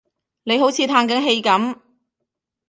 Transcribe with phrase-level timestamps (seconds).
[0.45, 1.77] 你好似歎緊氣噉